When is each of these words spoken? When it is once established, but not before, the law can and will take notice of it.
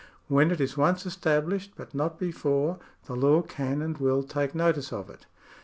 When 0.27 0.49
it 0.49 0.59
is 0.59 0.75
once 0.77 1.05
established, 1.05 1.73
but 1.75 1.93
not 1.93 2.17
before, 2.17 2.79
the 3.05 3.15
law 3.15 3.43
can 3.43 3.83
and 3.83 3.99
will 3.99 4.23
take 4.23 4.55
notice 4.55 4.91
of 4.91 5.11
it. 5.11 5.27